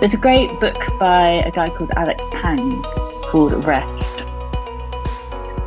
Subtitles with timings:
[0.00, 2.80] There's a great book by a guy called Alex Pang
[3.24, 4.22] called Rest.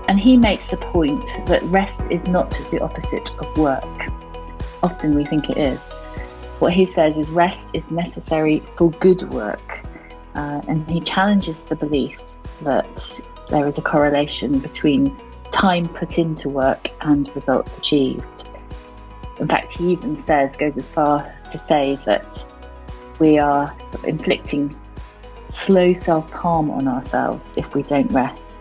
[0.08, 3.84] And he makes the point that rest is not the opposite of work.
[4.82, 5.82] Often we think it is.
[6.60, 9.82] What he says is rest is necessary for good work.
[10.34, 12.18] Uh, and he challenges the belief
[12.62, 13.20] that
[13.50, 15.14] there is a correlation between
[15.52, 18.46] time put into work and results achieved.
[19.42, 22.46] In fact, he even says, goes as far as to say that
[23.22, 24.76] we are sort of inflicting
[25.52, 28.60] slow self harm on ourselves if we don't rest.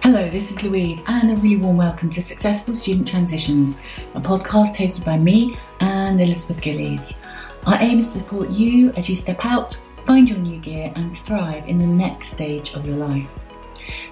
[0.00, 3.80] Hello, this is Louise, and a really warm welcome to Successful Student Transitions,
[4.14, 7.18] a podcast hosted by me and Elizabeth Gillies.
[7.66, 11.18] Our aim is to support you as you step out, find your new gear, and
[11.18, 13.28] thrive in the next stage of your life.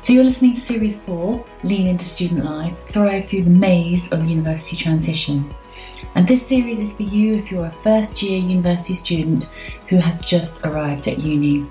[0.03, 4.29] So, you're listening to Series 4 Lean into Student Life, Thrive Through the Maze of
[4.29, 5.55] University Transition.
[6.15, 9.45] And this series is for you if you're a first year university student
[9.89, 11.69] who has just arrived at uni.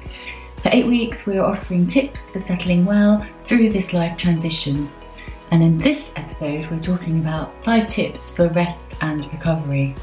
[0.58, 4.89] For eight weeks, we are offering tips for settling well through this life transition.
[5.52, 9.95] And in this episode, we're talking about five tips for rest and recovery.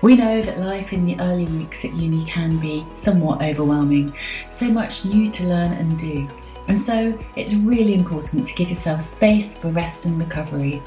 [0.00, 4.14] We know that life in the early weeks at uni can be somewhat overwhelming,
[4.48, 6.28] so much new to learn and do.
[6.68, 10.82] And so it's really important to give yourself space for rest and recovery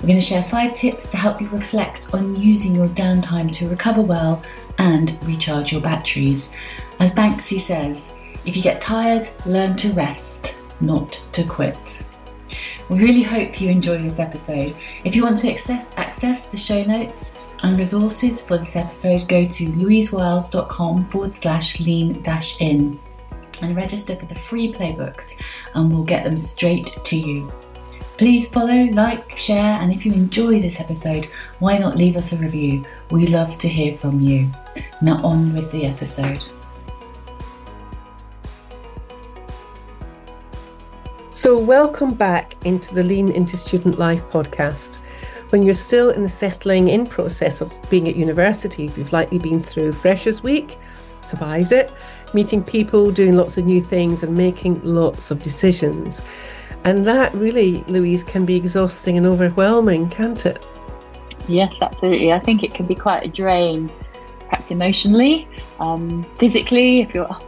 [0.00, 3.68] we're going to share five tips to help you reflect on using your downtime to
[3.68, 4.42] recover well
[4.78, 6.52] and recharge your batteries.
[7.00, 12.04] As Banksy says, if you get tired, learn to rest, not to quit.
[12.88, 14.74] We really hope you enjoy this episode.
[15.04, 19.46] If you want to access, access the show notes and resources for this episode, go
[19.46, 22.98] to louisewiles.com forward slash lean dash in
[23.62, 25.40] and register for the free playbooks,
[25.74, 27.52] and we'll get them straight to you.
[28.18, 31.26] Please follow, like, share, and if you enjoy this episode,
[31.60, 32.84] why not leave us a review?
[33.12, 34.50] We love to hear from you.
[35.00, 36.42] Now, on with the episode.
[41.30, 44.96] So, welcome back into the Lean into Student Life podcast.
[45.50, 49.62] When you're still in the settling in process of being at university, you've likely been
[49.62, 50.76] through Freshers Week,
[51.22, 51.92] survived it,
[52.34, 56.20] meeting people, doing lots of new things, and making lots of decisions.
[56.84, 60.66] And that really, Louise, can be exhausting and overwhelming, can't it?
[61.48, 62.32] Yes, absolutely.
[62.32, 63.90] I think it can be quite a drain,
[64.48, 65.48] perhaps emotionally,
[65.80, 67.44] um, physically, if you're up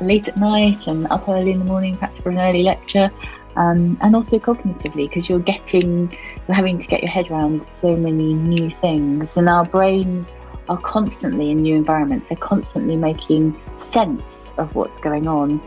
[0.00, 3.10] late at night and up early in the morning, perhaps for an early lecture,
[3.56, 6.10] um, and also cognitively, because you're getting,
[6.46, 9.36] you're having to get your head around so many new things.
[9.36, 10.34] And our brains
[10.68, 14.22] are constantly in new environments, they're constantly making sense
[14.56, 15.60] of what's going on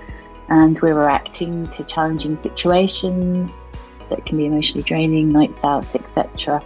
[0.50, 3.58] and we're reacting to challenging situations
[4.10, 6.64] that can be emotionally draining, nights out, etc.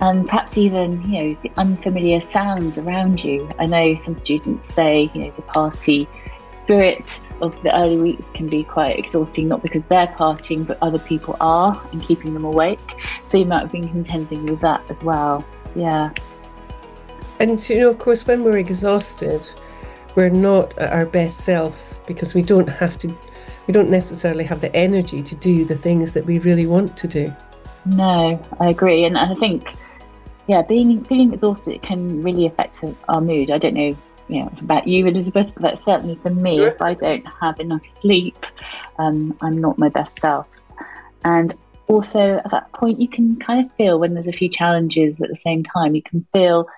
[0.00, 3.48] And perhaps even, you know, the unfamiliar sounds around you.
[3.58, 6.08] I know some students say, you know, the party
[6.58, 10.98] spirit of the early weeks can be quite exhausting, not because they're partying, but other
[10.98, 12.80] people are and keeping them awake.
[13.28, 15.44] So you might have been contending with that as well.
[15.76, 16.10] Yeah.
[17.38, 19.48] And, you know, of course, when we're exhausted,
[20.14, 23.16] we're not at our best self because we don't have to
[23.66, 27.08] we don't necessarily have the energy to do the things that we really want to
[27.08, 27.34] do.
[27.86, 29.74] No, I agree, and I think
[30.46, 33.50] yeah, being feeling exhausted can really affect our mood.
[33.50, 33.96] I don't know,
[34.28, 38.44] you know about you, Elizabeth, but certainly for me, if I don't have enough sleep,
[38.98, 40.46] um, I'm not my best self.
[41.24, 41.54] And
[41.86, 45.28] also at that point, you can kind of feel when there's a few challenges at
[45.28, 45.94] the same time.
[45.94, 46.68] You can feel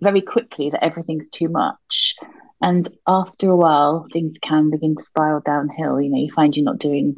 [0.00, 2.14] very quickly that everything's too much.
[2.62, 6.00] And after a while, things can begin to spiral downhill.
[6.00, 7.16] You know, you find you're not doing,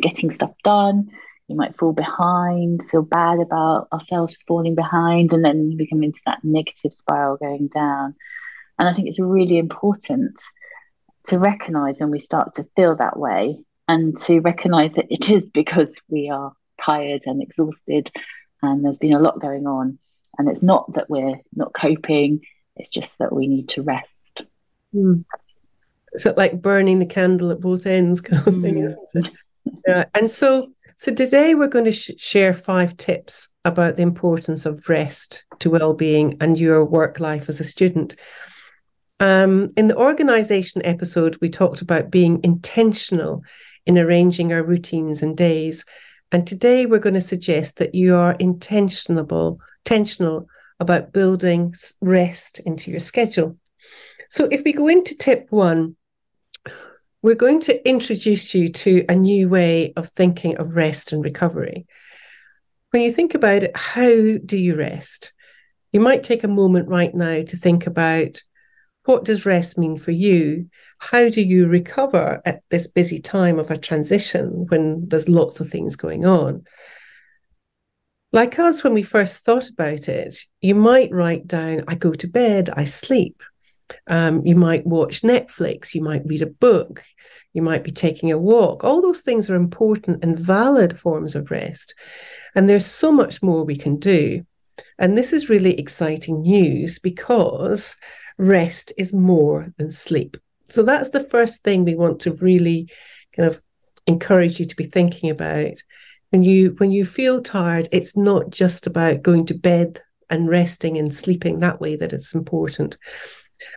[0.00, 1.10] getting stuff done.
[1.48, 6.20] You might fall behind, feel bad about ourselves falling behind, and then we come into
[6.24, 8.14] that negative spiral going down.
[8.78, 10.40] And I think it's really important
[11.24, 13.58] to recognize when we start to feel that way
[13.88, 18.10] and to recognize that it is because we are tired and exhausted
[18.62, 19.98] and there's been a lot going on.
[20.38, 22.42] And it's not that we're not coping,
[22.76, 24.19] it's just that we need to rest.
[24.94, 25.24] Mm.
[26.16, 28.84] So like burning the candle at both ends kind of thing, mm.
[28.84, 29.32] isn't it?
[29.86, 30.04] Yeah.
[30.14, 34.88] And so, so today we're going to sh- share five tips about the importance of
[34.88, 38.16] rest to well-being and your work life as a student.
[39.20, 43.42] Um, in the organization episode, we talked about being intentional
[43.86, 45.84] in arranging our routines and days.
[46.32, 50.46] And today we're going to suggest that you are intentional, intentional
[50.80, 53.58] about building rest into your schedule.
[54.30, 55.96] So if we go into tip one,
[57.20, 61.86] we're going to introduce you to a new way of thinking of rest and recovery.
[62.90, 65.32] When you think about it, how do you rest?
[65.92, 68.40] You might take a moment right now to think about
[69.04, 70.68] what does rest mean for you?
[70.98, 75.68] How do you recover at this busy time of a transition when there's lots of
[75.68, 76.64] things going on?
[78.32, 82.28] Like us, when we first thought about it, you might write down, I go to
[82.28, 83.42] bed, I sleep.
[84.06, 87.02] Um, you might watch Netflix, you might read a book,
[87.52, 88.84] you might be taking a walk.
[88.84, 91.94] All those things are important and valid forms of rest.
[92.54, 94.44] And there's so much more we can do.
[94.98, 97.96] And this is really exciting news because
[98.38, 100.36] rest is more than sleep.
[100.68, 102.90] So that's the first thing we want to really
[103.36, 103.62] kind of
[104.06, 105.82] encourage you to be thinking about.
[106.30, 110.00] When you when you feel tired, it's not just about going to bed
[110.30, 112.96] and resting and sleeping that way that it's important.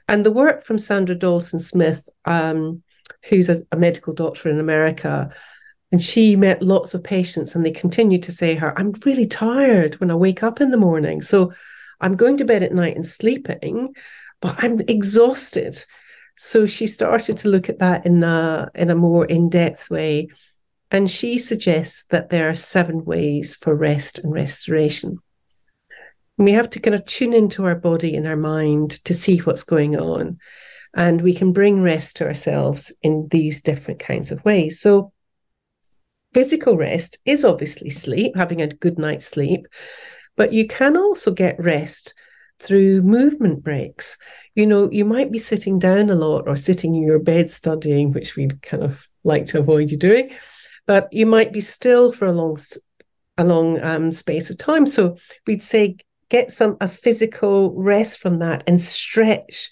[0.07, 2.83] And the work from Sandra Dalton Smith, um,
[3.29, 5.33] who's a, a medical doctor in America,
[5.91, 9.95] and she met lots of patients, and they continue to say her, I'm really tired
[9.99, 11.21] when I wake up in the morning.
[11.21, 11.51] So
[12.01, 13.95] I'm going to bed at night and sleeping,
[14.41, 15.85] but I'm exhausted.
[16.35, 20.29] So she started to look at that in a in a more in-depth way.
[20.89, 25.19] And she suggests that there are seven ways for rest and restoration.
[26.37, 29.63] We have to kind of tune into our body and our mind to see what's
[29.63, 30.39] going on.
[30.95, 34.79] And we can bring rest to ourselves in these different kinds of ways.
[34.79, 35.11] So,
[36.33, 39.67] physical rest is obviously sleep, having a good night's sleep,
[40.35, 42.13] but you can also get rest
[42.59, 44.17] through movement breaks.
[44.55, 48.11] You know, you might be sitting down a lot or sitting in your bed studying,
[48.11, 50.31] which we kind of like to avoid you doing,
[50.85, 52.57] but you might be still for a long
[53.37, 54.85] a long um, space of time.
[54.85, 55.97] So we'd say
[56.33, 59.69] get some a physical rest from that and stretch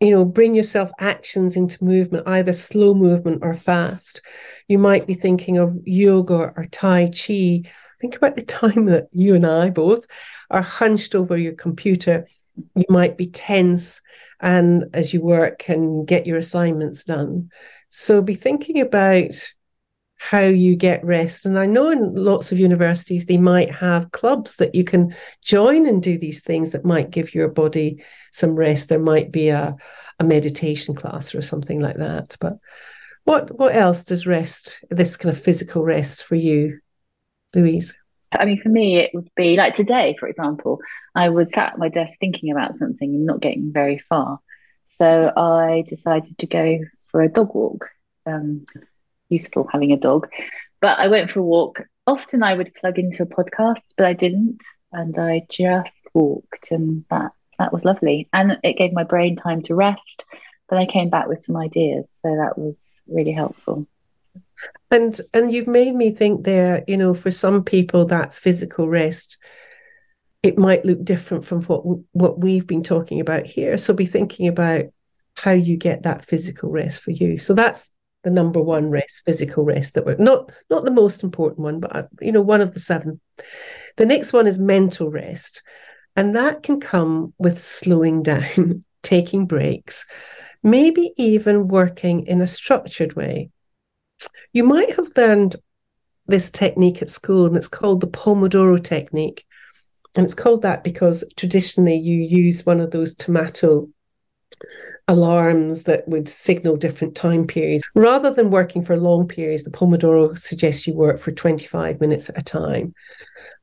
[0.00, 4.20] you know bring yourself actions into movement either slow movement or fast.
[4.68, 7.62] You might be thinking of yoga or tai chi.
[8.00, 10.06] Think about the time that you and i both
[10.50, 12.26] are hunched over your computer.
[12.74, 14.00] You might be tense
[14.40, 17.50] and as you work and get your assignments done.
[17.90, 19.34] So be thinking about
[20.18, 21.46] how you get rest.
[21.46, 25.86] And I know in lots of universities, they might have clubs that you can join
[25.86, 28.88] and do these things that might give your body some rest.
[28.88, 29.76] There might be a,
[30.18, 32.36] a meditation class or something like that.
[32.40, 32.58] But
[33.24, 36.80] what what else does rest, this kind of physical rest for you,
[37.54, 37.94] Louise?
[38.32, 40.80] I mean, for me, it would be like today, for example,
[41.14, 44.40] I was sat at my desk thinking about something and not getting very far.
[44.88, 47.88] So I decided to go for a dog walk.
[48.26, 48.66] Um,
[49.28, 50.28] useful having a dog.
[50.80, 51.82] But I went for a walk.
[52.06, 54.60] Often I would plug into a podcast, but I didn't.
[54.92, 58.28] And I just walked and that that was lovely.
[58.32, 60.24] And it gave my brain time to rest.
[60.68, 62.06] But I came back with some ideas.
[62.22, 62.76] So that was
[63.06, 63.86] really helpful.
[64.90, 69.38] And and you've made me think there, you know, for some people that physical rest
[70.42, 71.82] it might look different from what
[72.12, 73.76] what we've been talking about here.
[73.76, 74.86] So be thinking about
[75.36, 77.38] how you get that physical rest for you.
[77.38, 77.92] So that's
[78.28, 81.96] the number one rest, physical rest that we're not not the most important one, but
[81.96, 83.20] uh, you know, one of the seven.
[83.96, 85.62] The next one is mental rest.
[86.14, 90.04] And that can come with slowing down, taking breaks,
[90.62, 93.50] maybe even working in a structured way.
[94.52, 95.56] You might have learned
[96.26, 99.46] this technique at school, and it's called the Pomodoro technique.
[100.16, 103.88] And it's called that because traditionally you use one of those tomato
[105.08, 107.82] alarms that would signal different time periods.
[107.94, 112.38] Rather than working for long periods, the Pomodoro suggests you work for 25 minutes at
[112.38, 112.94] a time.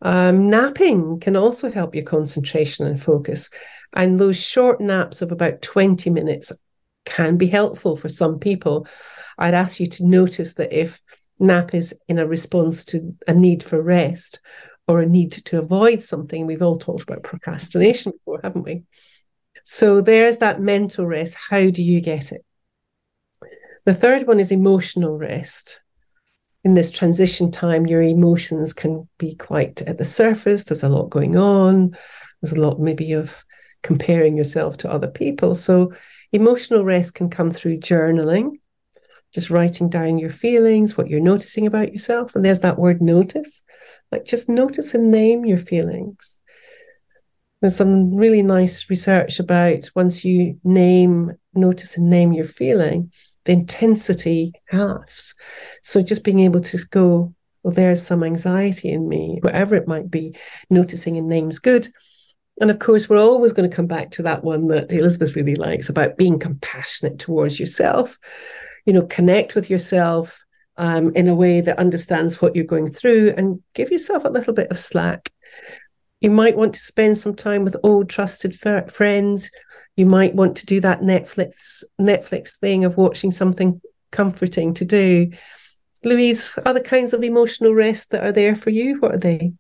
[0.02, 3.50] Um, napping can also help your concentration and focus.
[3.94, 6.52] And those short naps of about 20 minutes
[7.06, 8.88] can be helpful for some people.
[9.38, 11.02] I'd ask you to notice that if
[11.40, 14.40] nap is in a response to a need for rest
[14.88, 18.84] or a need to avoid something, we've all talked about procrastination before, haven't we?
[19.66, 21.36] So there's that mental rest.
[21.50, 22.46] How do you get it?
[23.86, 25.82] The third one is emotional rest.
[26.64, 30.64] In this transition time, your emotions can be quite at the surface.
[30.64, 31.98] There's a lot going on.
[32.42, 33.44] There's a lot, maybe, of
[33.82, 35.56] comparing yourself to other people.
[35.56, 35.94] So,
[36.32, 38.58] emotional rest can come through journaling,
[39.34, 42.36] just writing down your feelings, what you're noticing about yourself.
[42.36, 43.64] And there's that word notice.
[44.12, 46.40] Like, just notice and name your feelings.
[47.66, 53.12] There's some really nice research about once you name, notice, and name your feeling,
[53.46, 55.34] the intensity halves.
[55.82, 60.12] So just being able to go, well, there's some anxiety in me, whatever it might
[60.12, 60.38] be,
[60.70, 61.88] noticing in names good.
[62.62, 65.56] And of course, we're always going to come back to that one that Elizabeth really
[65.56, 68.20] likes about being compassionate towards yourself.
[68.86, 70.46] You know, connect with yourself
[70.78, 74.54] um, in a way that understands what you're going through and give yourself a little
[74.54, 75.32] bit of slack
[76.25, 79.51] You might want to spend some time with old trusted friends.
[79.96, 83.79] You might want to do that Netflix Netflix thing of watching something
[84.10, 85.29] comforting to do.
[86.03, 89.53] Louise, other kinds of emotional rest that are there for you, what are they?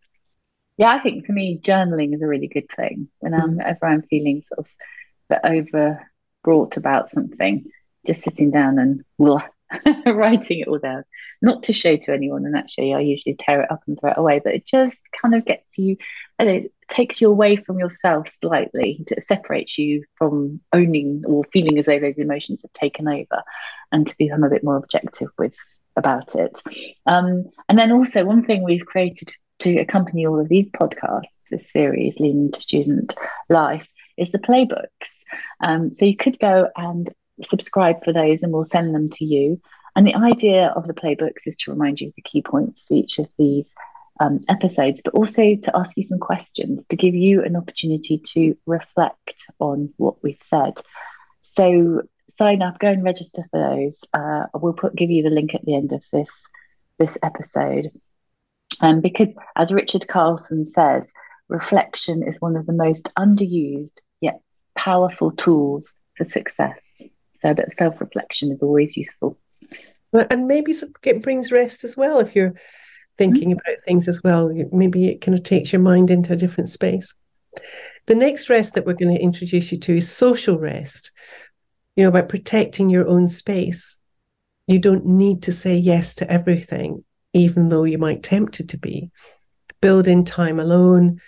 [0.77, 3.09] Yeah, I think for me, journaling is a really good thing.
[3.19, 3.77] Whenever mm.
[3.83, 7.65] I'm feeling sort of overbrought about something,
[8.07, 9.43] just sitting down and blah,
[10.07, 11.03] writing it all down,
[11.43, 12.45] not to show to anyone.
[12.45, 15.35] And actually, I usually tear it up and throw it away, but it just kind
[15.35, 15.97] of gets you,
[16.43, 19.05] know, it takes you away from yourself slightly.
[19.09, 23.43] It separates you from owning or feeling as though those emotions have taken over
[23.91, 25.55] and to become a bit more objective with
[25.95, 26.61] about it.
[27.05, 31.71] Um, and then also, one thing we've created to accompany all of these podcasts, this
[31.71, 33.15] series, Leaning into Student
[33.49, 33.87] Life,
[34.17, 35.23] is the playbooks.
[35.61, 37.09] Um, so you could go and
[37.43, 39.61] subscribe for those and we'll send them to you.
[39.95, 42.95] And the idea of the playbooks is to remind you of the key points for
[42.95, 43.73] each of these
[44.19, 48.57] um, episodes, but also to ask you some questions to give you an opportunity to
[48.65, 50.73] reflect on what we've said.
[51.43, 54.03] So sign up, go and register for those.
[54.13, 56.29] Uh, we'll put give you the link at the end of this
[56.97, 57.91] this episode.
[58.81, 61.13] Um, because as Richard Carlson says,
[61.47, 64.41] reflection is one of the most underused yet
[64.75, 66.81] powerful tools for success.
[67.41, 69.37] So that self reflection is always useful.
[70.13, 72.53] And maybe it brings rest as well if you're
[73.17, 73.59] thinking mm-hmm.
[73.59, 74.51] about things as well.
[74.71, 77.13] Maybe it kind of takes your mind into a different space.
[78.07, 81.11] The next rest that we're going to introduce you to is social rest.
[81.95, 83.97] You know, about protecting your own space.
[84.67, 87.03] You don't need to say yes to everything,
[87.33, 89.11] even though you might tempted to be.
[89.81, 91.21] Build in time alone,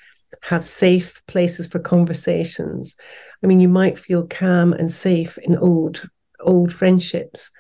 [0.43, 2.95] have safe places for conversations.
[3.43, 7.51] I mean, you might feel calm and safe in old old friendships.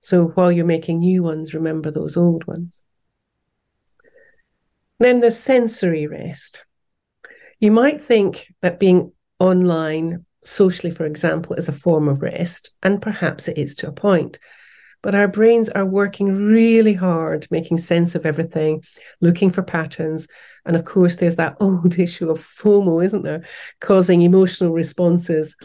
[0.00, 2.82] So while you're making new ones, remember those old ones.
[5.00, 6.64] Then there's sensory rest.
[7.58, 13.02] You might think that being online socially, for example, is a form of rest, and
[13.02, 14.38] perhaps it is to a point.
[15.02, 18.82] But our brains are working really hard, making sense of everything,
[19.22, 20.28] looking for patterns.
[20.66, 23.44] And of course, there's that old issue of FOMO, isn't there?
[23.80, 25.56] Causing emotional responses.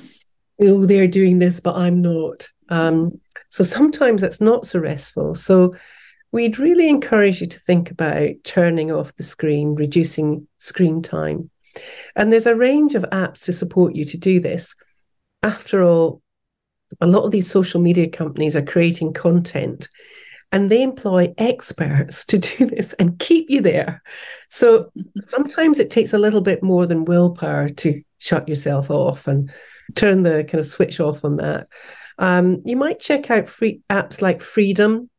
[0.62, 2.48] Oh, they're doing this, but I'm not.
[2.70, 5.36] Um, so sometimes that's not so restful.
[5.36, 5.76] So
[6.36, 11.50] we'd really encourage you to think about turning off the screen, reducing screen time.
[12.18, 14.76] And there's a range of apps to support you to do this.
[15.44, 16.22] After all,
[17.00, 19.88] a lot of these social media companies are creating content
[20.52, 24.04] and they employ experts to do this and keep you there.
[24.50, 29.50] So sometimes it takes a little bit more than willpower to shut yourself off and
[29.96, 31.68] turn the kind of switch off on that.
[32.18, 35.10] Um, you might check out free apps like Freedom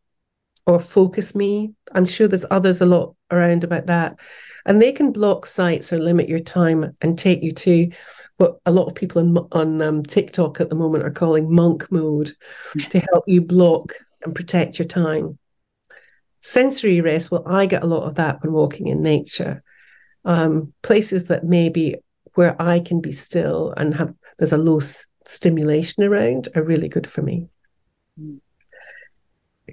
[0.66, 1.72] or Focus Me.
[1.92, 4.18] I'm sure there's others a lot around about that.
[4.66, 7.90] And they can block sites or limit your time and take you to
[8.38, 11.90] what a lot of people on, on um, TikTok at the moment are calling monk
[11.90, 12.32] mode
[12.90, 13.92] to help you block
[14.24, 15.38] and protect your time.
[16.40, 19.62] Sensory rest, well, I get a lot of that when walking in nature.
[20.24, 21.96] Um, places that maybe
[22.34, 26.88] where I can be still and have there's a low s- stimulation around are really
[26.88, 27.48] good for me.
[28.20, 28.40] Mm.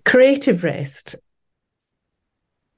[0.05, 1.15] Creative rest.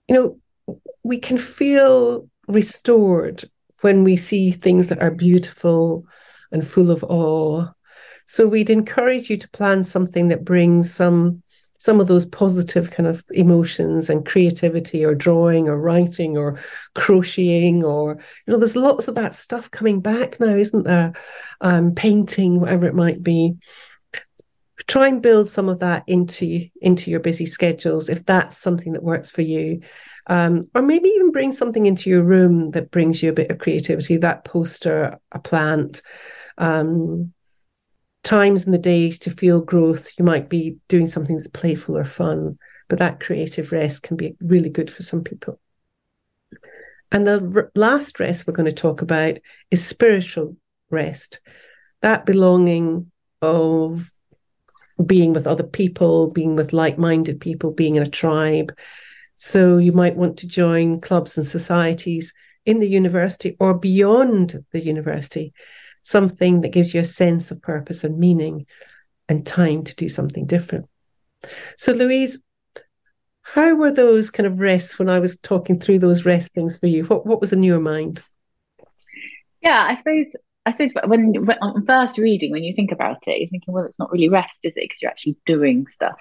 [0.07, 3.43] You know, we can feel restored
[3.81, 6.05] when we see things that are beautiful
[6.51, 7.67] and full of awe.
[8.27, 11.43] So we'd encourage you to plan something that brings some
[11.77, 16.57] some of those positive kind of emotions and creativity or drawing or writing or
[16.95, 18.13] crocheting or
[18.47, 21.13] you know there's lots of that stuff coming back now isn't there
[21.61, 23.53] um, painting whatever it might be
[24.87, 29.03] try and build some of that into into your busy schedules if that's something that
[29.03, 29.81] works for you.
[30.27, 33.59] Um, or maybe even bring something into your room that brings you a bit of
[33.59, 36.01] creativity that poster a plant
[36.57, 37.31] um,
[38.23, 40.09] times in the day to feel growth.
[40.17, 44.35] You might be doing something that's playful or fun but that creative rest can be
[44.41, 45.59] really good for some people.
[47.11, 49.37] And the r- last rest we're going to talk about
[49.71, 50.57] is spiritual
[50.89, 51.39] rest.
[52.01, 53.11] That belonging
[53.41, 54.11] of
[55.05, 58.71] being with other people being with like-minded people being in a tribe
[59.35, 62.33] so you might want to join clubs and societies
[62.65, 65.53] in the university or beyond the university,
[66.03, 68.65] something that gives you a sense of purpose and meaning
[69.29, 70.87] and time to do something different.
[71.77, 72.41] So, Louise,
[73.41, 76.87] how were those kind of rests when I was talking through those rest things for
[76.87, 77.03] you?
[77.05, 78.21] What what was in your mind?
[79.61, 80.35] Yeah, I suppose
[80.65, 83.85] I suppose when, when on first reading, when you think about it, you're thinking, well,
[83.85, 84.83] it's not really rest, is it?
[84.83, 86.19] Because you're actually doing stuff.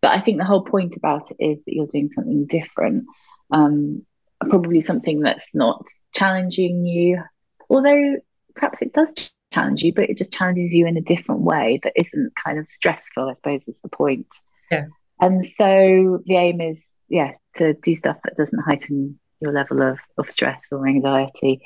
[0.00, 3.04] But I think the whole point about it is that you're doing something different.
[3.50, 4.04] Um,
[4.48, 7.22] probably something that's not challenging you,
[7.70, 8.16] although
[8.54, 11.92] perhaps it does challenge you, but it just challenges you in a different way that
[11.96, 14.26] isn't kind of stressful, I suppose is the point.
[14.70, 14.86] Yeah.
[15.20, 19.98] And so the aim is, yeah, to do stuff that doesn't heighten your level of,
[20.18, 21.60] of stress or anxiety.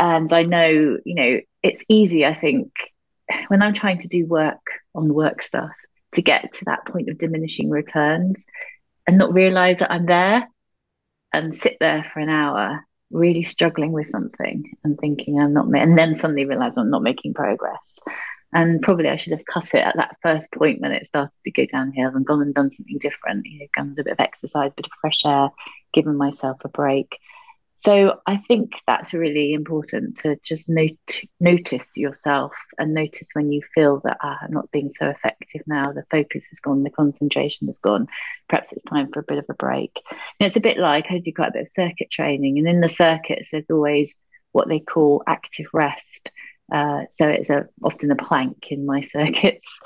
[0.00, 2.72] And I know, you know, it's easy, I think,
[3.48, 4.62] when I'm trying to do work
[4.94, 5.70] on work stuff
[6.14, 8.44] to get to that point of diminishing returns
[9.06, 10.48] and not realize that I'm there
[11.34, 15.80] and sit there for an hour really struggling with something and thinking I'm not, ma-
[15.80, 17.98] and then suddenly realize I'm not making progress.
[18.52, 21.50] And probably I should have cut it at that first point when it started to
[21.50, 24.72] go downhill and gone and done something different, you know, gone a bit of exercise,
[24.72, 25.50] a bit of fresh air,
[25.92, 27.18] given myself a break.
[27.80, 33.62] So I think that's really important to just note, notice yourself and notice when you
[33.74, 35.92] feel that ah, I'm not being so effective now.
[35.92, 38.06] The focus is gone, the concentration is gone.
[38.50, 39.98] Perhaps it's time for a bit of a break.
[40.10, 42.82] And it's a bit like I do quite a bit of circuit training, and in
[42.82, 44.14] the circuits there's always
[44.52, 46.30] what they call active rest.
[46.70, 49.80] Uh, so it's a, often a plank in my circuits.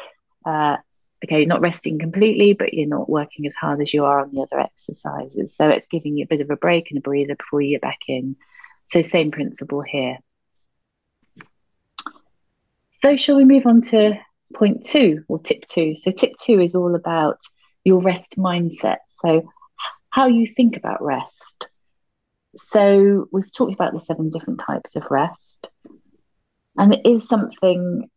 [0.45, 0.79] Uh,
[1.23, 4.43] okay, not resting completely, but you're not working as hard as you are on the
[4.43, 5.55] other exercises.
[5.57, 7.83] So it's giving you a bit of a break and a breather before you get
[7.83, 8.37] back in.
[8.93, 10.19] So, same principle here.
[12.91, 14.19] So, shall we move on to
[14.55, 15.97] point two or tip two?
[15.97, 17.41] So, tip two is all about
[17.83, 18.99] your rest mindset.
[19.25, 19.51] So,
[20.11, 21.69] how you think about rest.
[22.57, 25.69] So, we've talked about the seven different types of rest,
[26.77, 28.09] and it is something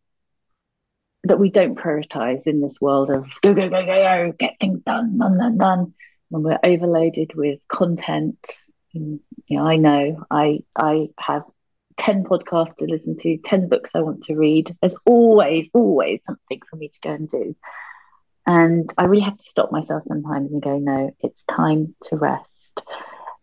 [1.24, 4.82] that we don't prioritize in this world of go go go go go get things
[4.82, 5.94] done done done done.
[6.30, 8.38] When we're overloaded with content.
[8.92, 9.20] You
[9.50, 11.44] know i know i i have
[11.98, 14.76] 10 podcasts to listen to 10 books i want to read.
[14.80, 17.56] There's always always something for me to go and do.
[18.46, 22.82] And i really have to stop myself sometimes and go no it's time to rest.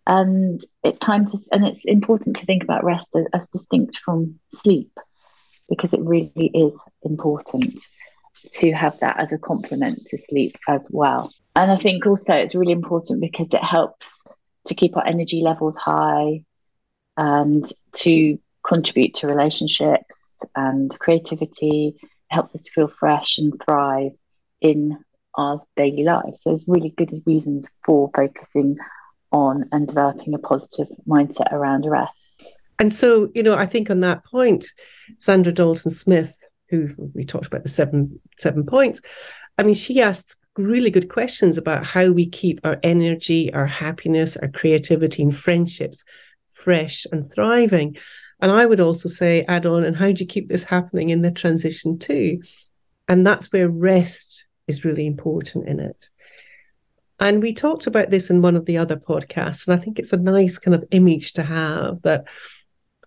[0.08, 4.40] And it's time to and it's important to think about rest as, as distinct from
[4.54, 4.92] sleep
[5.70, 7.88] because it really is important
[8.54, 11.32] to have that as a complement to sleep as well.
[11.56, 14.24] And I think also it's really important because it helps
[14.68, 16.44] to keep our energy levels high
[17.18, 21.96] and to contribute to relationships and creativity.
[22.02, 24.12] It helps us to feel fresh and thrive
[24.62, 24.98] in
[25.36, 26.42] our daily lives.
[26.42, 28.78] So there's really good reasons for focusing
[29.32, 32.12] on and developing a positive mindset around rest.
[32.80, 34.66] And so, you know, I think on that point,
[35.20, 36.36] Sandra Dalton Smith,
[36.70, 39.02] who we talked about the seven seven points,
[39.58, 44.38] I mean, she asked really good questions about how we keep our energy, our happiness,
[44.38, 46.04] our creativity, and friendships
[46.56, 47.96] fresh and thriving.
[48.42, 51.22] And I would also say, add on, and how do you keep this happening in
[51.22, 52.42] the transition too?
[53.08, 56.10] And that's where rest is really important in it.
[57.20, 60.12] And we talked about this in one of the other podcasts, and I think it's
[60.12, 62.28] a nice kind of image to have that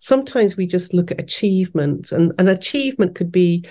[0.01, 3.67] sometimes we just look at achievement, and an achievement could be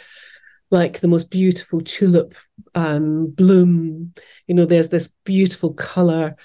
[0.69, 2.35] like the most beautiful tulip
[2.75, 4.13] um, bloom.
[4.47, 6.35] You know, there's this beautiful color,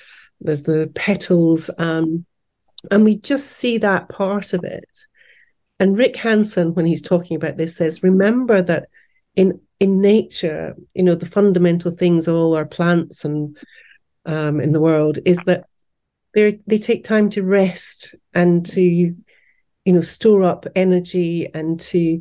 [0.40, 2.24] there's the petals, um,
[2.90, 4.88] and we just see that part of it.
[5.78, 8.88] And Rick Hanson, when he's talking about this, says, remember that
[9.34, 13.56] in in nature, you know, the fundamental things of all our plants and
[14.24, 15.64] um, in the world is that
[16.34, 19.14] they they take time to rest and to
[19.84, 22.20] you know, store up energy and to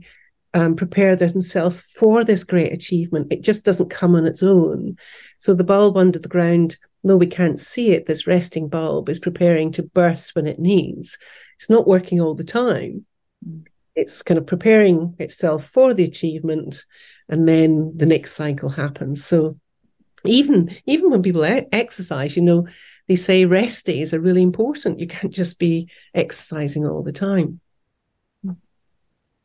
[0.54, 3.32] um, prepare themselves for this great achievement.
[3.32, 4.98] It just doesn't come on its own.
[5.38, 9.20] So the bulb under the ground, though we can't see it, this resting bulb is
[9.20, 11.18] preparing to burst when it needs.
[11.58, 13.06] It's not working all the time.
[13.96, 16.86] It's kind of preparing itself for the achievement,
[17.28, 19.24] and then the next cycle happens.
[19.24, 19.58] So
[20.26, 22.68] even even when people exercise, you know,
[23.08, 25.00] they say rest days are really important.
[25.00, 27.60] You can't just be exercising all the time.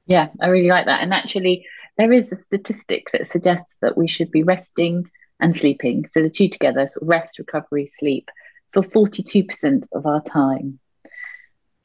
[0.07, 1.03] Yeah, I really like that.
[1.03, 1.67] And actually,
[1.99, 6.07] there is a statistic that suggests that we should be resting and sleeping.
[6.09, 8.31] So the two together, sort of rest, recovery, sleep,
[8.73, 10.79] for 42% of our time.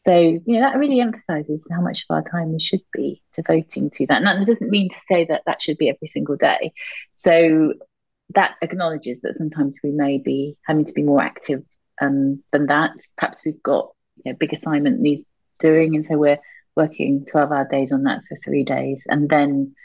[0.05, 3.91] So, you know, that really emphasizes how much of our time we should be devoting
[3.91, 4.17] to that.
[4.17, 6.73] And that doesn't mean to say that that should be every single day.
[7.17, 7.73] So,
[8.36, 11.63] that acknowledges that sometimes we may be having to be more active
[12.02, 12.91] um, than that.
[13.17, 13.89] Perhaps we've got
[14.24, 15.26] you know, big assignment needs
[15.60, 16.39] doing, and so we're
[16.76, 19.04] working 12 hour days on that for three days.
[19.08, 19.76] And then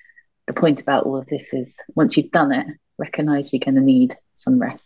[0.47, 2.67] the point about all of this is once you've done it,
[2.99, 4.83] recognize you're going to need some rest.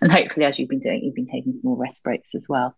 [0.00, 2.76] And hopefully, as you've been doing, you've been taking some more rest breaks as well.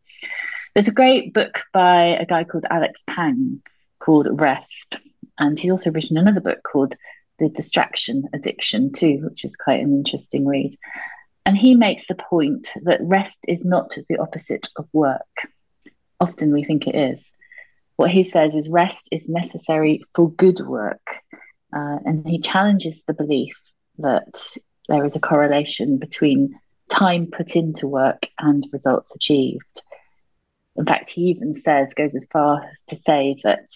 [0.75, 3.61] There's a great book by a guy called Alex Pang
[3.99, 4.99] called Rest.
[5.39, 6.97] And he's also written another book called
[7.39, 10.77] The Distraction Addiction, too, which is quite an interesting read.
[11.45, 15.49] and he makes the point that rest is not the opposite of work.
[16.21, 17.31] Often we think it is.
[17.97, 21.17] What he says is rest is necessary for good work.
[21.75, 23.61] Uh, and he challenges the belief
[23.99, 24.57] that
[24.89, 26.59] there is a correlation between
[26.91, 29.83] time put into work and results achieved.
[30.77, 33.69] In fact, he even says, goes as far as to say that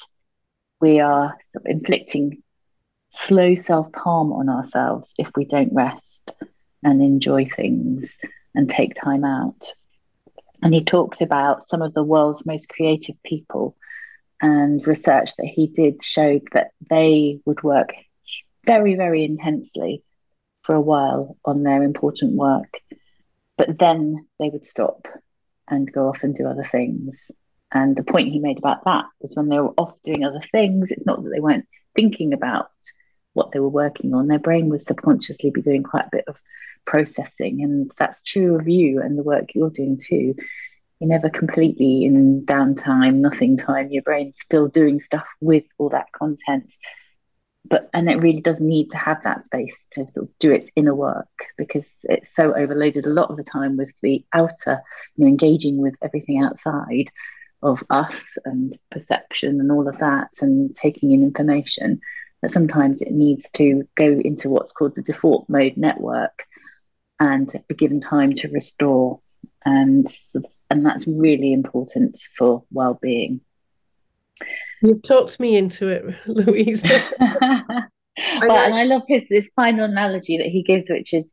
[0.81, 2.43] we are inflicting
[3.17, 6.33] slow self harm on ourselves if we don't rest
[6.83, 8.19] and enjoy things
[8.55, 9.73] and take time out.
[10.63, 13.77] And he talks about some of the world's most creative people
[14.41, 17.95] and research that he did showed that they would work
[18.65, 20.03] very, very intensely
[20.63, 22.81] for a while on their important work,
[23.57, 25.07] but then they would stop
[25.69, 27.31] and go off and do other things.
[27.73, 30.91] And the point he made about that was when they were off doing other things,
[30.91, 32.71] it's not that they weren't thinking about
[33.37, 36.41] what they were working on, their brain was subconsciously be doing quite a bit of
[36.85, 37.63] processing.
[37.63, 40.35] And that's true of you and the work you're doing too.
[41.01, 43.91] You're never completely in downtime, nothing time.
[43.91, 46.73] Your brain's still doing stuff with all that content
[47.69, 50.69] but and it really does need to have that space to sort of do its
[50.77, 54.81] inner work because it's so overloaded a lot of the time with the outer
[55.17, 57.11] you know engaging with everything outside
[57.63, 62.01] of us and perception and all of that and taking in information
[62.43, 66.45] that sometimes it needs to go into what's called the default mode network
[67.19, 69.21] and be given time to restore
[69.65, 70.07] and
[70.71, 73.41] and that's really important for well-being
[74.83, 76.83] You've talked me into it, Louise.
[77.19, 77.81] well,
[78.19, 81.27] and I love his this final analogy that he gives, which is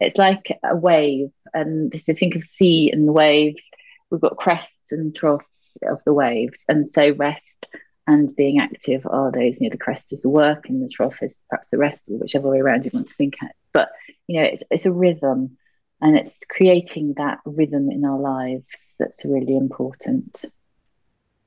[0.00, 3.70] it's like a wave, and you think of sea and the waves,
[4.10, 7.68] we've got crests and troughs of the waves, and so rest
[8.10, 9.60] and being active are those.
[9.60, 12.48] You know, the crest is work, and the trough is perhaps the rest, or whichever
[12.48, 13.52] way around you want to think it.
[13.72, 13.88] But
[14.26, 15.56] you know, it's it's a rhythm,
[16.00, 20.44] and it's creating that rhythm in our lives that's really important.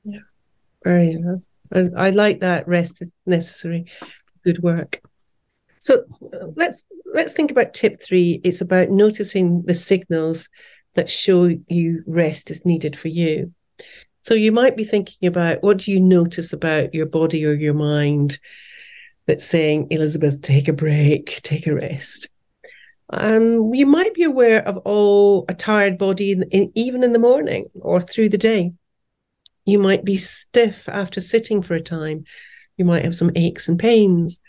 [0.06, 0.20] Yeah.
[0.84, 3.86] Very uh, I, I like that rest is necessary
[4.46, 5.02] good work.
[5.82, 8.40] So uh, let's let's think about tip three.
[8.44, 10.50] It's about noticing the signals
[10.96, 13.54] that show you rest is needed for you.
[14.24, 17.74] So you might be thinking about what do you notice about your body or your
[17.74, 18.40] mind
[19.26, 22.30] that's saying, Elizabeth, take a break, take a rest.
[23.10, 27.20] Um, you might be aware of oh, a tired body in, in, even in the
[27.20, 28.74] morning or through the day.
[29.66, 32.24] You might be stiff after sitting for a time.
[32.78, 34.40] You might have some aches and pains.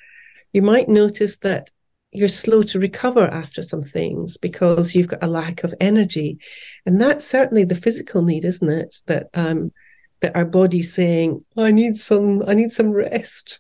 [0.53, 1.71] You might notice that
[2.15, 6.39] you're slow to recover after some things because you've got a lack of energy.
[6.87, 8.97] And that's certainly the physical need, isn't it?
[9.07, 9.73] That um
[10.21, 13.59] that our body's saying, I need some, I need some rest.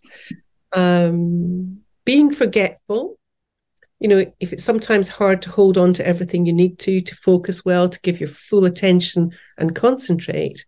[0.73, 3.19] Um being forgetful,
[3.99, 7.17] you know, if it's sometimes hard to hold on to everything you need to, to
[7.17, 10.65] focus well, to give your full attention and concentrate,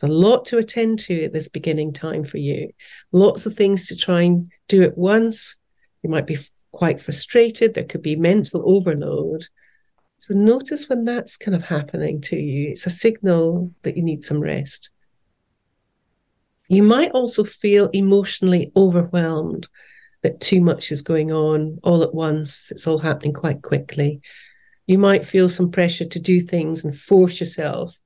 [0.00, 2.70] there's a lot to attend to at this beginning time for you.
[3.12, 5.56] Lots of things to try and do at once.
[6.02, 6.38] You might be
[6.72, 7.74] quite frustrated.
[7.74, 9.46] There could be mental overload.
[10.18, 12.70] So notice when that's kind of happening to you.
[12.70, 14.90] It's a signal that you need some rest.
[16.68, 19.68] You might also feel emotionally overwhelmed
[20.22, 22.70] that too much is going on all at once.
[22.70, 24.20] It's all happening quite quickly.
[24.86, 27.96] You might feel some pressure to do things and force yourself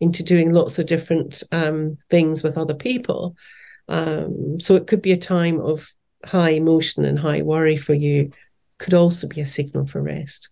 [0.00, 3.36] into doing lots of different um, things with other people.
[3.88, 5.90] Um, so it could be a time of
[6.24, 8.30] high emotion and high worry for you,
[8.78, 10.50] could also be a signal for rest.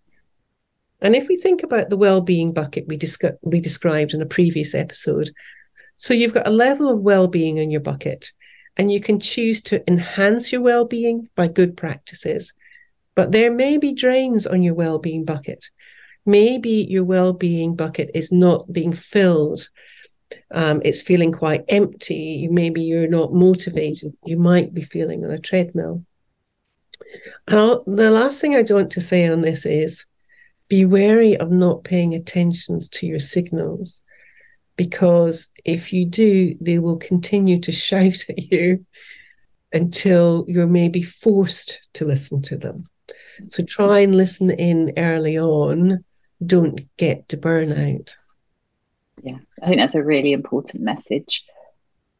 [1.01, 4.73] And if we think about the well-being bucket we, discu- we described in a previous
[4.73, 5.31] episode,
[5.95, 8.31] so you've got a level of well-being in your bucket,
[8.75, 12.53] and you can choose to enhance your well-being by good practices.
[13.15, 15.63] But there may be drains on your well-being bucket
[16.27, 19.69] maybe your well-being bucket is not being filled
[20.51, 22.47] um, it's feeling quite empty.
[22.49, 24.13] Maybe you're not motivated.
[24.25, 26.03] You might be feeling on a treadmill.
[27.47, 30.05] And I'll, the last thing i want to say on this is
[30.67, 34.01] be wary of not paying attention to your signals
[34.75, 38.85] because if you do they will continue to shout at you
[39.73, 42.89] until you're maybe forced to listen to them.
[43.49, 46.03] So try and listen in early on.
[46.45, 48.13] Don't get to burnout.
[49.27, 51.43] Yeah, I think that's a really important message.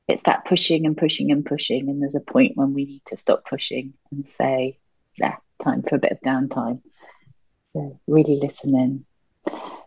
[0.10, 3.18] It's that pushing and pushing and pushing, and there's a point when we need to
[3.18, 4.78] stop pushing and say,
[5.18, 6.82] "Yeah, time for a bit of downtime."
[7.64, 9.06] So really listen in.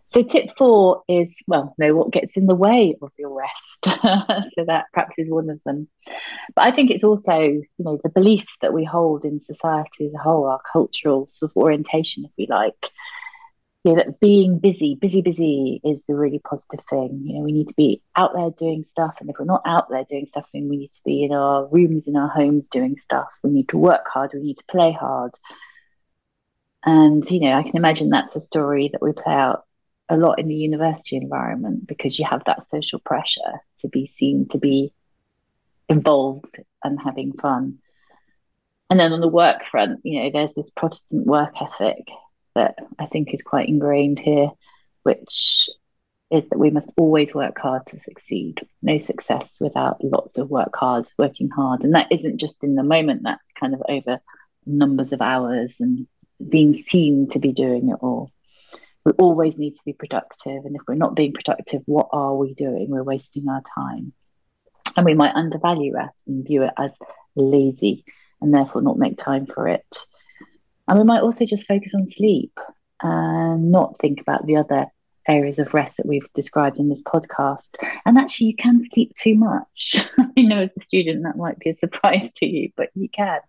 [0.07, 3.85] So tip four is well, know what gets in the way of your rest.
[4.55, 5.89] so that perhaps is one of them.
[6.55, 10.13] But I think it's also, you know, the beliefs that we hold in society as
[10.15, 12.89] a whole, our cultural sort of orientation, if we like,
[13.83, 17.23] yeah, that being busy, busy, busy is a really positive thing.
[17.25, 19.17] You know, we need to be out there doing stuff.
[19.19, 21.67] And if we're not out there doing stuff, then we need to be in our
[21.67, 23.39] rooms, in our homes doing stuff.
[23.43, 24.31] We need to work hard.
[24.33, 25.31] We need to play hard.
[26.85, 29.65] And, you know, I can imagine that's a story that we play out
[30.09, 34.47] a lot in the university environment because you have that social pressure to be seen
[34.49, 34.93] to be
[35.89, 37.79] involved and having fun.
[38.91, 42.07] And then on the work front, you know, there's this Protestant work ethic
[42.55, 44.49] that I think is quite ingrained here,
[45.03, 45.69] which
[46.31, 48.59] is that we must always work hard to succeed.
[48.81, 51.83] No success without lots of work hard, working hard.
[51.83, 54.19] And that isn't just in the moment, that's kind of over
[54.65, 56.07] numbers of hours and
[56.47, 58.31] being seen to be doing it all.
[59.03, 60.65] We always need to be productive.
[60.65, 62.87] And if we're not being productive, what are we doing?
[62.89, 64.13] We're wasting our time.
[64.95, 66.91] And we might undervalue rest and view it as
[67.35, 68.05] lazy
[68.39, 69.85] and therefore not make time for it.
[70.91, 72.51] And we might also just focus on sleep
[73.01, 74.87] and not think about the other
[75.25, 77.69] areas of rest that we've described in this podcast.
[78.05, 80.05] And actually, you can sleep too much.
[80.37, 83.39] I know as a student that might be a surprise to you, but you can.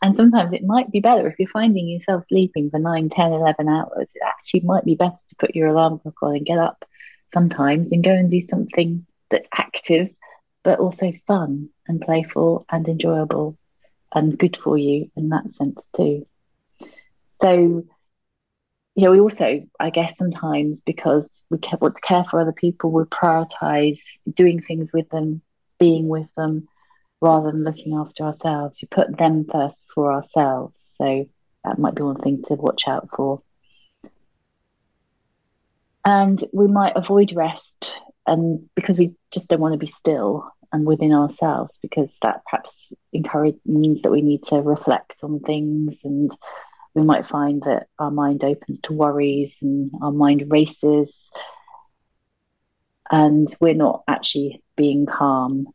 [0.00, 3.68] And sometimes it might be better if you're finding yourself sleeping for 9, 10, 11
[3.68, 4.12] hours.
[4.14, 6.82] It actually might be better to put your alarm clock on and get up
[7.30, 10.08] sometimes and go and do something that's active,
[10.64, 13.58] but also fun and playful and enjoyable
[14.14, 16.26] and good for you in that sense too.
[17.40, 17.84] So,
[18.94, 22.90] you know, we also, I guess, sometimes because we want to care for other people,
[22.90, 24.00] we prioritize
[24.32, 25.42] doing things with them,
[25.78, 26.68] being with them,
[27.20, 28.80] rather than looking after ourselves.
[28.82, 30.78] We put them first before ourselves.
[31.00, 31.28] So
[31.64, 33.42] that might be one thing to watch out for.
[36.04, 40.86] And we might avoid rest and because we just don't want to be still and
[40.86, 46.32] within ourselves because that perhaps encourage means that we need to reflect on things and
[46.96, 51.14] we might find that our mind opens to worries and our mind races
[53.10, 55.68] and we're not actually being calm.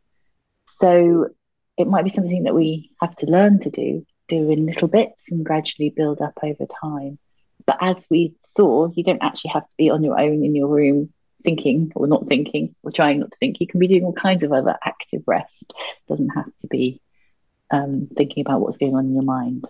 [0.65, 1.27] So
[1.77, 5.21] it might be something that we have to learn to do, do in little bits
[5.29, 7.19] and gradually build up over time.
[7.67, 10.69] But as we saw, you don't actually have to be on your own in your
[10.69, 13.59] room thinking or not thinking or trying not to think.
[13.59, 15.65] You can be doing all kinds of other active rest.
[15.69, 16.99] It doesn't have to be
[17.69, 19.67] um, thinking about what's going on in your mind.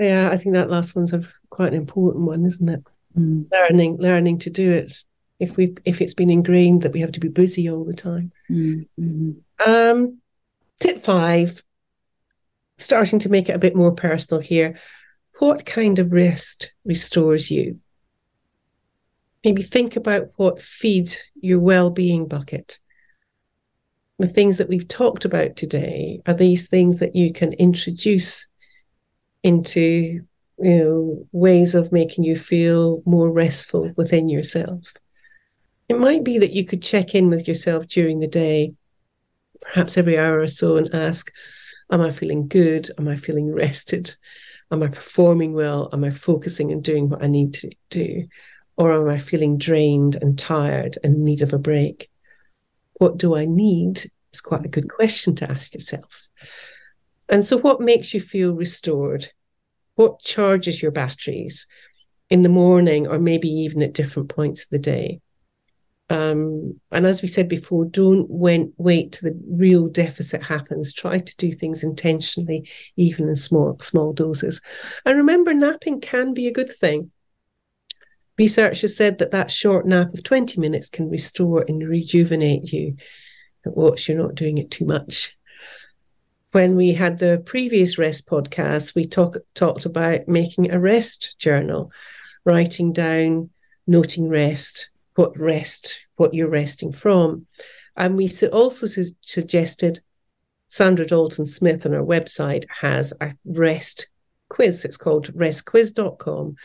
[0.00, 2.82] Yeah, I think that last one's a quite an important one, isn't it?
[3.18, 3.50] Mm.
[3.52, 5.04] Learning, learning to do it.
[5.38, 8.32] If we, if it's been ingrained that we have to be busy all the time.
[8.50, 9.32] Mm-hmm.
[9.64, 10.18] Um,
[10.80, 11.62] tip five,
[12.78, 14.78] starting to make it a bit more personal here.
[15.38, 17.80] What kind of rest restores you?
[19.44, 22.78] Maybe think about what feeds your well-being bucket.
[24.18, 28.48] The things that we've talked about today are these things that you can introduce
[29.42, 30.20] into
[30.58, 34.94] you know ways of making you feel more restful within yourself.
[35.88, 38.74] It might be that you could check in with yourself during the day
[39.60, 41.30] perhaps every hour or so and ask
[41.90, 42.88] am i feeling good?
[42.98, 44.14] Am i feeling rested?
[44.70, 45.88] Am i performing well?
[45.92, 48.26] Am i focusing and doing what i need to do?
[48.76, 52.08] Or am i feeling drained and tired and in need of a break?
[52.94, 56.28] What do i need is quite a good question to ask yourself
[57.30, 59.28] and so, what makes you feel restored?
[59.94, 61.66] What charges your batteries
[62.28, 65.20] in the morning or maybe even at different points of the day?
[66.08, 70.92] Um, and as we said before, don't wait, wait till the real deficit happens.
[70.92, 74.60] Try to do things intentionally, even in small small doses.
[75.06, 77.12] And remember, napping can be a good thing.
[78.36, 82.96] Research has said that that short nap of 20 minutes can restore and rejuvenate you.
[83.62, 85.36] But watch, you're not doing it too much
[86.52, 91.92] when we had the previous rest podcast, we talk, talked about making a rest journal,
[92.44, 93.50] writing down,
[93.86, 97.46] noting rest, what rest, what you're resting from.
[97.96, 100.00] And we also su- suggested
[100.66, 104.08] Sandra Dalton Smith on our website has a rest
[104.48, 104.84] quiz.
[104.84, 106.56] It's called restquiz.com.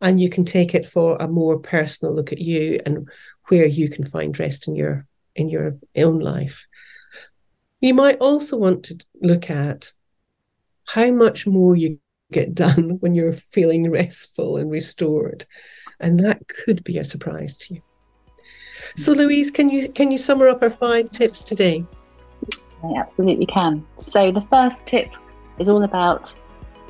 [0.00, 3.08] And you can take it for a more personal look at you and
[3.48, 6.66] where you can find rest in your in your own life.
[7.82, 9.92] You might also want to look at
[10.84, 11.98] how much more you
[12.30, 15.44] get done when you're feeling restful and restored.
[16.00, 17.82] And that could be a surprise to you.
[18.96, 19.18] So mm.
[19.18, 21.84] Louise, can you can you sum up our five tips today?
[22.84, 23.84] I absolutely can.
[24.00, 25.10] So the first tip
[25.58, 26.34] is all about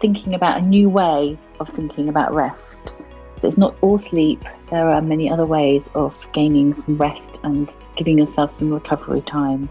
[0.00, 2.94] thinking about a new way of thinking about rest.
[3.40, 4.44] So it's not all sleep.
[4.70, 9.68] There are many other ways of gaining some rest and giving yourself some recovery time.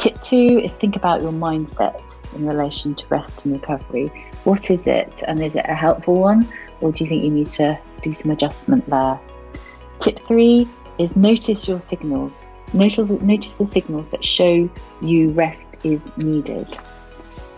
[0.00, 2.00] Tip two is think about your mindset
[2.34, 4.08] in relation to rest and recovery.
[4.44, 6.48] What is it, and is it a helpful one,
[6.80, 9.20] or do you think you need to do some adjustment there?
[10.00, 10.66] Tip three
[10.98, 12.46] is notice your signals.
[12.72, 14.70] Notice, notice the signals that show
[15.02, 16.78] you rest is needed.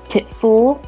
[0.09, 0.83] Tip four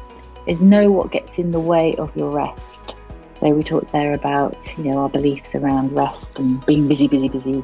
[0.47, 2.95] is know what gets in the way of your rest.
[3.39, 7.29] So we talked there about, you know, our beliefs around rest and being busy, busy,
[7.29, 7.63] busy.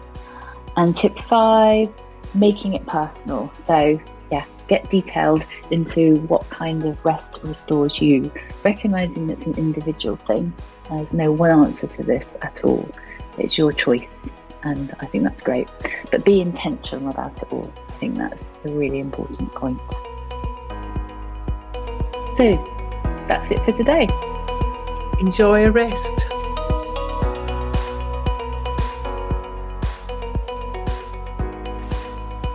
[0.77, 1.89] And tip five,
[2.33, 3.51] making it personal.
[3.57, 3.99] So
[4.31, 8.31] yeah, get detailed into what kind of rest restores you,
[8.63, 10.53] recognizing it's an individual thing.
[10.89, 12.89] There's no one answer to this at all.
[13.37, 14.09] It's your choice.
[14.63, 15.67] And I think that's great.
[16.11, 17.73] But be intentional about it all.
[17.89, 19.79] I think that's a really important point.
[22.37, 22.55] So
[23.27, 24.07] that's it for today.
[25.19, 26.25] Enjoy a rest.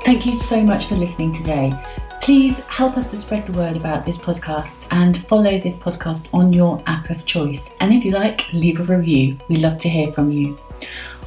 [0.07, 1.75] Thank you so much for listening today.
[2.23, 6.53] Please help us to spread the word about this podcast and follow this podcast on
[6.53, 7.75] your app of choice.
[7.81, 9.37] And if you like, leave a review.
[9.49, 10.61] We love to hear from you.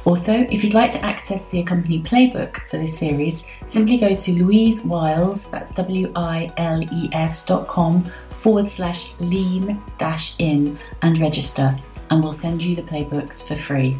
[0.06, 4.32] Also, if you'd like to access the accompanying playbook for this series, simply go to
[4.32, 10.78] Louise Wiles, that's W I L E S dot com forward slash lean dash in
[11.02, 13.98] and register, and we'll send you the playbooks for free.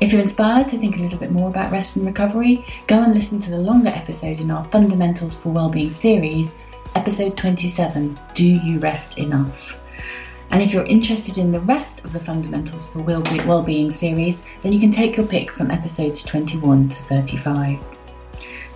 [0.00, 3.12] If you're inspired to think a little bit more about rest and recovery, go and
[3.12, 6.56] listen to the longer episode in our Fundamentals for Wellbeing series,
[6.94, 9.76] episode 27 Do You Rest Enough?
[10.52, 14.78] And if you're interested in the rest of the Fundamentals for Wellbeing series, then you
[14.78, 17.97] can take your pick from episodes 21 to 35.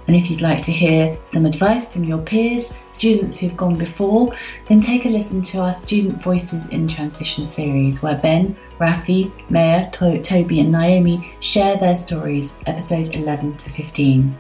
[0.07, 4.35] And if you'd like to hear some advice from your peers, students who've gone before,
[4.67, 9.89] then take a listen to our Student Voices in Transition series, where Ben, Rafi, Maya,
[9.93, 14.37] to- Toby, and Naomi share their stories, episode 11 to 15.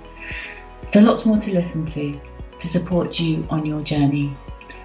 [0.88, 2.20] So lots more to listen to
[2.58, 4.32] to support you on your journey.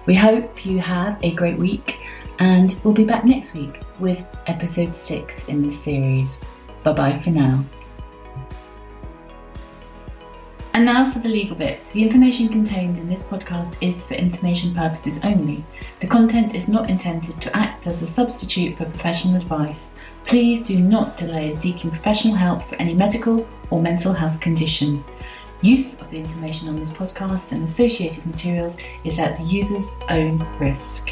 [0.06, 1.98] We hope you have a great week
[2.38, 6.44] and we'll be back next week with episode 6 in this series.
[6.82, 7.64] Bye bye for now.
[10.78, 11.90] And now for the legal bits.
[11.90, 15.64] The information contained in this podcast is for information purposes only.
[15.98, 19.96] The content is not intended to act as a substitute for professional advice.
[20.24, 25.02] Please do not delay seeking professional help for any medical or mental health condition.
[25.62, 30.46] Use of the information on this podcast and associated materials is at the user's own
[30.60, 31.10] risk.